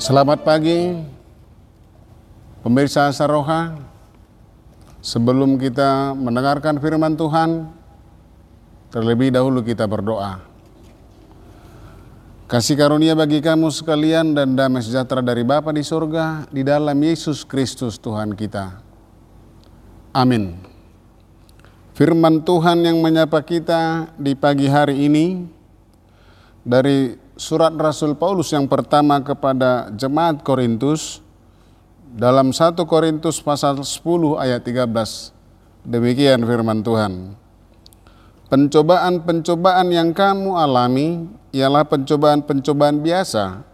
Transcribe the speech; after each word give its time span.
Selamat 0.00 0.40
pagi, 0.48 0.96
pemirsa 2.64 3.12
Saroha. 3.12 3.76
Sebelum 5.04 5.60
kita 5.60 6.16
mendengarkan 6.16 6.80
firman 6.80 7.20
Tuhan, 7.20 7.68
terlebih 8.88 9.28
dahulu 9.28 9.60
kita 9.60 9.84
berdoa. 9.84 10.40
Kasih 12.48 12.80
karunia 12.80 13.12
bagi 13.12 13.44
kamu 13.44 13.68
sekalian 13.68 14.32
dan 14.32 14.56
damai 14.56 14.80
sejahtera 14.80 15.20
dari 15.20 15.44
Bapa 15.44 15.68
di 15.68 15.84
surga 15.84 16.48
di 16.48 16.64
dalam 16.64 16.96
Yesus 16.96 17.44
Kristus 17.44 18.00
Tuhan 18.00 18.32
kita. 18.32 18.80
Amin. 20.16 20.64
Firman 21.92 22.40
Tuhan 22.40 22.88
yang 22.88 22.96
menyapa 23.04 23.44
kita 23.44 24.16
di 24.16 24.32
pagi 24.32 24.64
hari 24.64 25.12
ini 25.12 25.44
dari 26.64 27.20
surat 27.40 27.72
Rasul 27.72 28.20
Paulus 28.20 28.52
yang 28.52 28.68
pertama 28.68 29.16
kepada 29.24 29.88
jemaat 29.96 30.44
Korintus 30.44 31.24
dalam 32.12 32.52
1 32.52 32.76
Korintus 32.84 33.40
pasal 33.40 33.80
10 33.80 34.36
ayat 34.36 34.60
13. 34.60 35.32
Demikian 35.88 36.44
firman 36.44 36.84
Tuhan. 36.84 37.32
Pencobaan-pencobaan 38.52 39.88
yang 39.88 40.12
kamu 40.12 40.52
alami 40.52 41.32
ialah 41.56 41.88
pencobaan-pencobaan 41.88 43.00
biasa 43.00 43.64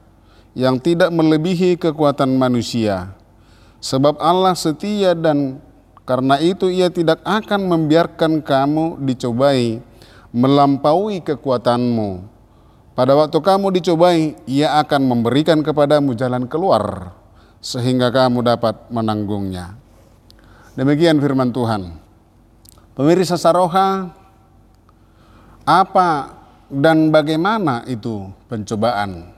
yang 0.54 0.78
tidak 0.78 1.10
melebihi 1.10 1.74
kekuatan 1.74 2.38
manusia. 2.38 3.18
Sebab 3.82 4.22
Allah 4.22 4.54
setia 4.54 5.18
dan 5.18 5.58
karena 6.06 6.38
itu 6.38 6.70
ia 6.70 6.86
tidak 6.86 7.18
akan 7.26 7.66
membiarkan 7.66 8.46
kamu 8.46 9.02
dicobai 9.02 9.82
melampaui 10.30 11.18
kekuatanmu. 11.18 12.35
Pada 12.96 13.12
waktu 13.12 13.36
kamu 13.36 13.76
dicobai, 13.76 14.40
ia 14.48 14.80
akan 14.80 15.04
memberikan 15.04 15.60
kepadamu 15.60 16.16
jalan 16.16 16.48
keluar 16.48 17.12
sehingga 17.60 18.08
kamu 18.08 18.40
dapat 18.40 18.88
menanggungnya. 18.88 19.76
Demikian 20.80 21.20
firman 21.20 21.52
Tuhan. 21.52 21.92
Pemirsa 22.96 23.36
Saroha, 23.36 24.16
apa 25.68 26.40
dan 26.72 27.12
bagaimana 27.12 27.84
itu 27.84 28.32
pencobaan? 28.48 29.28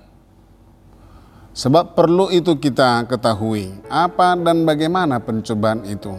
Sebab 1.50 1.98
perlu 1.98 2.30
itu 2.30 2.54
kita 2.62 3.10
ketahui 3.10 3.74
apa 3.90 4.38
dan 4.38 4.62
bagaimana 4.62 5.18
pencobaan 5.18 5.82
itu. 5.82 6.14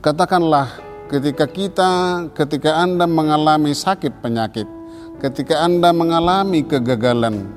Katakanlah 0.00 0.80
ketika 1.12 1.44
kita, 1.44 1.92
ketika 2.32 2.80
Anda 2.80 3.04
mengalami 3.04 3.76
sakit 3.76 4.24
penyakit, 4.24 4.75
ketika 5.22 5.64
Anda 5.64 5.92
mengalami 5.92 6.64
kegagalan, 6.64 7.48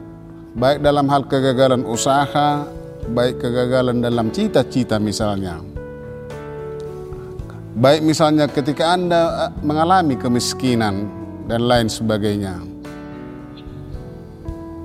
baik 0.55 0.83
dalam 0.83 1.05
hal 1.07 1.27
kegagalan 1.27 1.83
usaha, 1.87 2.65
baik 3.11 3.39
kegagalan 3.41 4.03
dalam 4.03 4.31
cita-cita 4.33 4.99
misalnya. 4.99 5.59
Baik 7.79 8.03
misalnya 8.03 8.51
ketika 8.51 8.91
Anda 8.91 9.21
eh, 9.47 9.51
mengalami 9.63 10.19
kemiskinan, 10.19 11.19
dan 11.49 11.65
lain 11.65 11.89
sebagainya. 11.89 12.61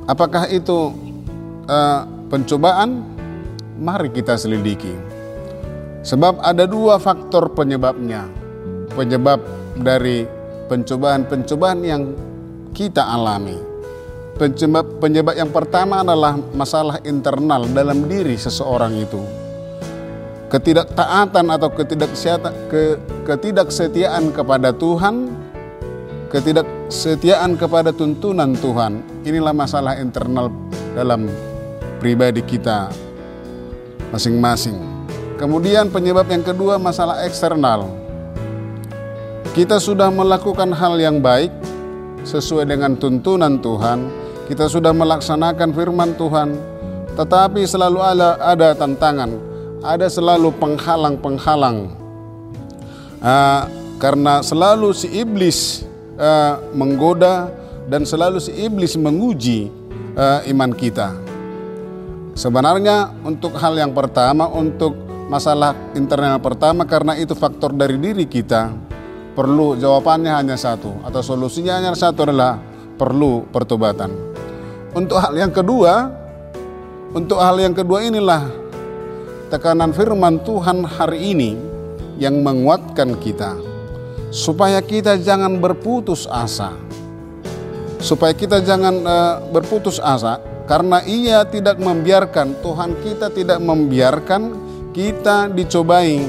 Apakah 0.09 0.49
itu 0.49 0.97
uh, 1.69 2.09
pencobaan? 2.33 3.05
Mari 3.77 4.09
kita 4.09 4.41
selidiki. 4.41 4.97
Sebab 6.01 6.41
ada 6.41 6.65
dua 6.65 6.97
faktor 6.97 7.53
penyebabnya. 7.53 8.25
Penyebab 8.97 9.45
dari 9.77 10.25
pencobaan-pencobaan 10.73 11.81
yang 11.85 12.03
kita 12.75 13.07
alami. 13.07 13.55
Penyebab, 14.35 14.99
penyebab 14.99 15.39
yang 15.39 15.55
pertama 15.55 16.03
adalah 16.03 16.35
masalah 16.59 16.99
internal 17.07 17.71
dalam 17.71 18.11
diri 18.11 18.35
seseorang 18.35 18.99
itu. 18.99 19.23
Ketidaktaatan 20.51 21.47
atau 21.55 21.71
ketidaksetiaan 23.31 24.35
kepada 24.35 24.75
Tuhan 24.75 25.45
ketidaksetiaan 26.35 27.55
kepada 27.55 27.95
tuntunan 27.95 28.59
Tuhan. 28.59 29.23
Inilah 29.23 29.55
masalah 29.55 29.95
internal 30.03 30.51
dalam 30.99 31.31
pribadi 32.03 32.43
kita 32.43 32.91
masing-masing. 34.11 34.75
Kemudian 35.39 35.95
penyebab 35.95 36.27
yang 36.27 36.43
kedua 36.43 36.75
masalah 36.75 37.23
eksternal. 37.23 37.87
Kita 39.55 39.79
sudah 39.79 40.11
melakukan 40.11 40.75
hal 40.75 40.99
yang 40.99 41.23
baik 41.23 41.55
sesuai 42.25 42.67
dengan 42.67 42.97
tuntunan 42.97 43.61
Tuhan. 43.61 44.09
Kita 44.45 44.69
sudah 44.69 44.93
melaksanakan 44.93 45.73
firman 45.73 46.17
Tuhan, 46.21 46.53
tetapi 47.17 47.65
selalu 47.65 48.01
ada, 48.01 48.37
ada 48.45 48.77
tantangan, 48.77 49.31
ada 49.81 50.05
selalu 50.09 50.53
penghalang-penghalang. 50.61 51.97
Uh, 53.25 53.63
karena 53.97 54.45
selalu 54.45 54.93
si 54.93 55.09
iblis 55.17 55.89
uh, 56.21 56.61
menggoda 56.77 57.49
dan 57.89 58.05
selalu 58.05 58.37
si 58.37 58.53
iblis 58.53 59.01
menguji 59.01 59.73
uh, 60.13 60.45
iman 60.45 60.73
kita. 60.77 61.17
Sebenarnya 62.35 63.15
untuk 63.23 63.55
hal 63.57 63.79
yang 63.79 63.95
pertama, 63.95 64.51
untuk 64.51 64.93
masalah 65.31 65.73
internal 65.97 66.37
pertama 66.43 66.85
karena 66.85 67.17
itu 67.17 67.33
faktor 67.33 67.73
dari 67.73 67.97
diri 67.97 68.27
kita, 68.29 68.75
perlu 69.35 69.75
jawabannya 69.75 70.31
hanya 70.31 70.55
satu 70.55 71.03
atau 71.03 71.21
solusinya 71.21 71.83
hanya 71.83 71.93
satu 71.93 72.31
adalah 72.31 72.57
perlu 72.95 73.45
pertobatan. 73.51 74.15
Untuk 74.95 75.19
hal 75.19 75.35
yang 75.35 75.51
kedua, 75.51 76.07
untuk 77.11 77.43
hal 77.43 77.59
yang 77.59 77.75
kedua 77.75 78.07
inilah 78.07 78.47
tekanan 79.51 79.91
firman 79.91 80.39
Tuhan 80.47 80.87
hari 80.87 81.35
ini 81.35 81.51
yang 82.19 82.47
menguatkan 82.47 83.19
kita 83.19 83.59
supaya 84.31 84.79
kita 84.79 85.19
jangan 85.19 85.59
berputus 85.59 86.31
asa. 86.31 86.75
Supaya 87.99 88.37
kita 88.37 88.61
jangan 88.61 88.95
uh, 89.01 89.35
berputus 89.49 89.97
asa 89.97 90.37
karena 90.69 91.01
ia 91.09 91.41
tidak 91.49 91.81
membiarkan 91.81 92.61
Tuhan 92.61 93.01
kita 93.01 93.33
tidak 93.33 93.59
membiarkan 93.65 94.43
kita 94.93 95.49
dicobai 95.49 96.21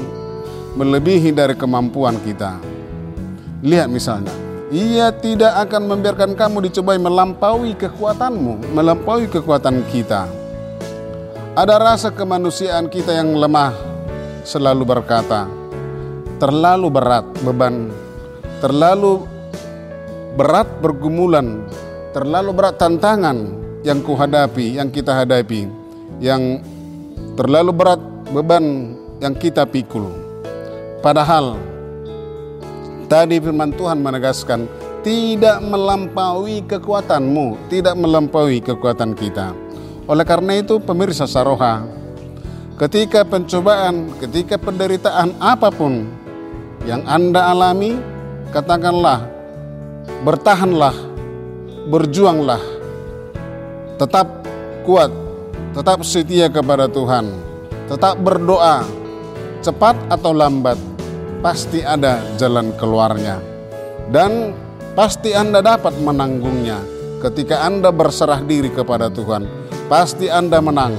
melebihi 0.72 1.36
dari 1.36 1.52
kemampuan 1.52 2.16
kita. 2.24 2.75
Lihat 3.66 3.90
misalnya, 3.90 4.30
ia 4.70 5.10
tidak 5.10 5.50
akan 5.66 5.90
membiarkan 5.90 6.38
kamu 6.38 6.70
dicobai 6.70 7.02
melampaui 7.02 7.74
kekuatanmu, 7.74 8.70
melampaui 8.70 9.26
kekuatan 9.26 9.82
kita. 9.90 10.30
Ada 11.58 11.74
rasa 11.74 12.14
kemanusiaan 12.14 12.86
kita 12.86 13.10
yang 13.10 13.34
lemah 13.34 13.74
selalu 14.46 14.86
berkata, 14.86 15.50
terlalu 16.38 16.94
berat 16.94 17.26
beban, 17.42 17.90
terlalu 18.62 19.26
berat 20.38 20.70
pergumulan, 20.78 21.66
terlalu 22.14 22.54
berat 22.54 22.78
tantangan 22.78 23.50
yang 23.82 23.98
kuhadapi, 23.98 24.78
yang 24.78 24.94
kita 24.94 25.10
hadapi, 25.10 25.66
yang 26.22 26.62
terlalu 27.34 27.74
berat 27.74 27.98
beban 28.30 28.94
yang 29.18 29.34
kita 29.34 29.66
pikul. 29.66 30.06
Padahal 31.02 31.75
tadi 33.06 33.38
firman 33.38 33.72
Tuhan 33.74 34.02
menegaskan 34.02 34.66
tidak 35.06 35.62
melampaui 35.62 36.66
kekuatanmu, 36.66 37.70
tidak 37.70 37.94
melampaui 37.94 38.58
kekuatan 38.58 39.14
kita. 39.14 39.54
Oleh 40.10 40.26
karena 40.26 40.58
itu 40.58 40.82
pemirsa 40.82 41.30
Saroha, 41.30 41.86
ketika 42.74 43.22
pencobaan, 43.22 44.10
ketika 44.18 44.58
penderitaan 44.58 45.38
apa 45.38 45.70
pun 45.70 46.10
yang 46.86 47.06
Anda 47.06 47.54
alami, 47.54 47.98
katakanlah, 48.50 49.26
bertahanlah, 50.26 50.94
berjuanglah, 51.86 52.62
tetap 53.98 54.26
kuat, 54.82 55.10
tetap 55.70 56.02
setia 56.02 56.50
kepada 56.50 56.90
Tuhan, 56.90 57.30
tetap 57.86 58.18
berdoa, 58.22 58.82
cepat 59.62 59.94
atau 60.10 60.34
lambat, 60.34 60.78
pasti 61.40 61.80
ada 61.84 62.20
jalan 62.36 62.72
keluarnya. 62.76 63.40
Dan 64.12 64.54
pasti 64.94 65.34
Anda 65.34 65.64
dapat 65.64 65.98
menanggungnya 65.98 66.78
ketika 67.24 67.66
Anda 67.66 67.90
berserah 67.90 68.44
diri 68.44 68.70
kepada 68.70 69.10
Tuhan. 69.10 69.44
Pasti 69.86 70.30
Anda 70.30 70.58
menang. 70.62 70.94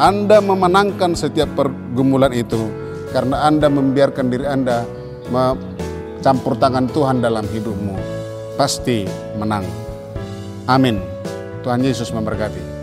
Anda 0.00 0.40
memenangkan 0.40 1.12
setiap 1.12 1.52
pergumulan 1.54 2.32
itu 2.32 2.72
karena 3.12 3.44
Anda 3.44 3.68
membiarkan 3.68 4.26
diri 4.32 4.46
Anda 4.48 4.86
campur 6.24 6.56
tangan 6.56 6.88
Tuhan 6.90 7.20
dalam 7.20 7.44
hidupmu, 7.46 7.96
pasti 8.56 9.04
menang. 9.36 9.66
Amin. 10.66 11.00
Tuhan 11.60 11.84
Yesus 11.84 12.08
memberkati. 12.14 12.79